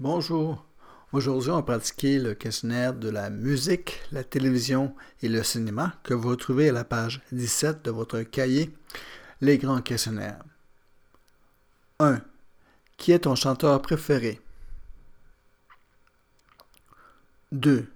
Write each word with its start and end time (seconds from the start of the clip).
Bonjour. 0.00 0.64
Aujourd'hui, 1.12 1.50
on 1.50 1.56
va 1.56 1.62
pratiquer 1.62 2.20
le 2.20 2.34
questionnaire 2.34 2.94
de 2.94 3.08
la 3.08 3.30
musique, 3.30 4.00
la 4.12 4.22
télévision 4.22 4.94
et 5.22 5.28
le 5.28 5.42
cinéma 5.42 5.92
que 6.04 6.14
vous 6.14 6.28
retrouvez 6.28 6.68
à 6.68 6.72
la 6.72 6.84
page 6.84 7.20
17 7.32 7.84
de 7.84 7.90
votre 7.90 8.20
cahier 8.22 8.70
Les 9.40 9.58
grands 9.58 9.82
questionnaires. 9.82 10.38
1. 11.98 12.20
Qui 12.96 13.10
est 13.10 13.18
ton 13.20 13.34
chanteur 13.34 13.82
préféré? 13.82 14.40
2. 17.50 17.90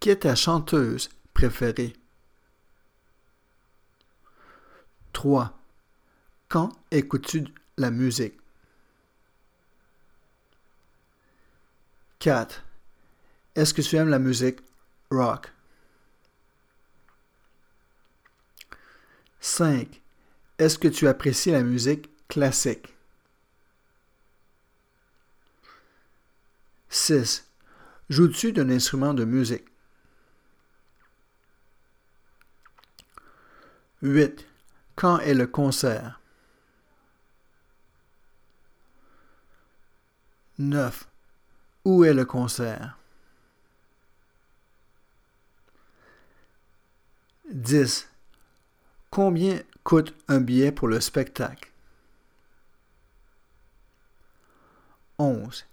Qui 0.00 0.10
est 0.10 0.16
ta 0.16 0.34
chanteuse 0.34 1.08
préférée? 1.32 1.94
3. 5.14 5.58
Quand 6.50 6.72
écoutes-tu 6.90 7.46
la 7.78 7.90
musique? 7.90 8.41
4. 12.22 12.62
Est-ce 13.56 13.74
que 13.74 13.82
tu 13.82 13.96
aimes 13.96 14.08
la 14.08 14.20
musique 14.20 14.60
rock? 15.10 15.52
5. 19.40 20.00
Est-ce 20.56 20.78
que 20.78 20.86
tu 20.86 21.08
apprécies 21.08 21.50
la 21.50 21.64
musique 21.64 22.08
classique? 22.28 22.94
6. 26.90 27.44
Joues-tu 28.08 28.52
d'un 28.52 28.70
instrument 28.70 29.14
de 29.14 29.24
musique? 29.24 29.66
8. 34.02 34.46
Quand 34.94 35.18
est 35.18 35.34
le 35.34 35.48
concert? 35.48 36.20
9. 40.60 41.08
Où 41.84 42.04
est 42.04 42.14
le 42.14 42.24
concert? 42.24 42.96
10. 47.50 48.08
Combien 49.10 49.60
coûte 49.82 50.14
un 50.28 50.40
billet 50.40 50.72
pour 50.72 50.88
le 50.88 51.00
spectacle? 51.00 51.70
11. 55.18 55.66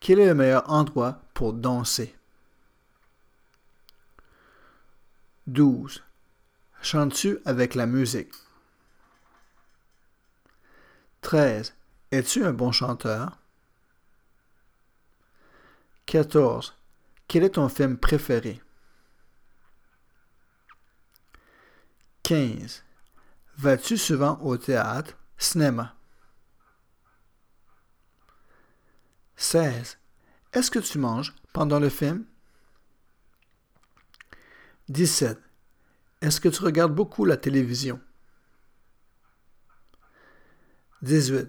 Quel 0.00 0.18
est 0.18 0.26
le 0.26 0.34
meilleur 0.34 0.68
endroit 0.68 1.20
pour 1.32 1.52
danser? 1.52 2.14
12. 5.46 6.02
Chantes-tu 6.82 7.38
avec 7.44 7.74
la 7.74 7.86
musique? 7.86 8.32
13. 11.20 11.74
Es-tu 12.10 12.44
un 12.44 12.52
bon 12.52 12.72
chanteur? 12.72 13.41
14. 16.06 16.76
Quel 17.28 17.44
est 17.44 17.50
ton 17.50 17.68
film 17.68 17.96
préféré? 17.96 18.60
15. 22.22 22.84
Vas-tu 23.56 23.96
souvent 23.96 24.38
au 24.40 24.56
théâtre, 24.56 25.16
cinéma? 25.38 25.96
16. 29.36 29.98
Est-ce 30.52 30.70
que 30.70 30.78
tu 30.78 30.98
manges 30.98 31.34
pendant 31.52 31.80
le 31.80 31.88
film? 31.88 32.24
17. 34.88 35.40
Est-ce 36.20 36.40
que 36.40 36.48
tu 36.48 36.62
regardes 36.62 36.94
beaucoup 36.94 37.24
la 37.24 37.36
télévision? 37.36 38.00
18. 41.02 41.48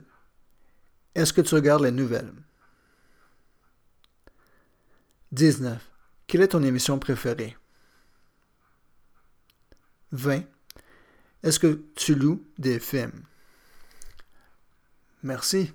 Est-ce 1.16 1.34
que 1.34 1.42
tu 1.42 1.54
regardes 1.54 1.84
les 1.84 1.92
nouvelles? 1.92 2.34
19. 5.34 5.82
Quelle 6.28 6.42
est 6.42 6.50
ton 6.50 6.62
émission 6.62 7.00
préférée? 7.00 7.58
20. 10.12 10.44
Est-ce 11.42 11.60
que 11.60 11.84
tu 11.96 12.14
loues 12.14 12.46
des 12.60 12.80
films? 12.80 13.24
Merci. 15.24 15.74